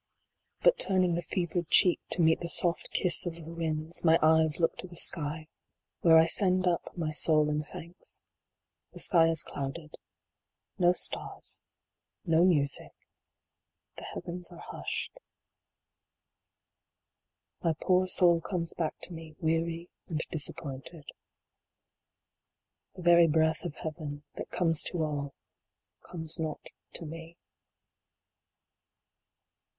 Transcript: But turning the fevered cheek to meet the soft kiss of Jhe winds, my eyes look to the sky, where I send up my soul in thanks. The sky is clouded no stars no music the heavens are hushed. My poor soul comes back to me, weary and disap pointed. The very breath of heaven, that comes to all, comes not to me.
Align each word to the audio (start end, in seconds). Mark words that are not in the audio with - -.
But 0.63 0.79
turning 0.79 1.13
the 1.13 1.21
fevered 1.21 1.69
cheek 1.69 1.99
to 2.09 2.23
meet 2.23 2.39
the 2.39 2.49
soft 2.49 2.89
kiss 2.91 3.27
of 3.27 3.35
Jhe 3.35 3.55
winds, 3.55 4.03
my 4.03 4.17
eyes 4.23 4.59
look 4.59 4.75
to 4.77 4.87
the 4.87 4.95
sky, 4.95 5.47
where 5.99 6.17
I 6.17 6.25
send 6.25 6.65
up 6.65 6.97
my 6.97 7.11
soul 7.11 7.51
in 7.51 7.63
thanks. 7.65 8.23
The 8.93 8.99
sky 8.99 9.27
is 9.27 9.43
clouded 9.43 9.99
no 10.79 10.93
stars 10.93 11.61
no 12.25 12.43
music 12.43 12.93
the 13.97 14.05
heavens 14.15 14.51
are 14.51 14.57
hushed. 14.57 15.19
My 17.61 17.75
poor 17.79 18.07
soul 18.07 18.41
comes 18.41 18.73
back 18.73 18.97
to 19.01 19.13
me, 19.13 19.35
weary 19.39 19.91
and 20.07 20.19
disap 20.33 20.57
pointed. 20.57 21.11
The 22.95 23.03
very 23.03 23.27
breath 23.27 23.63
of 23.63 23.75
heaven, 23.75 24.23
that 24.33 24.49
comes 24.49 24.81
to 24.85 25.03
all, 25.03 25.35
comes 26.01 26.39
not 26.39 26.69
to 26.93 27.05
me. 27.05 27.37